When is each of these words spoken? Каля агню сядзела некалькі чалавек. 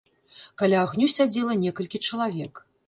Каля 0.61 0.79
агню 0.85 1.11
сядзела 1.17 1.59
некалькі 1.65 2.05
чалавек. 2.09 2.69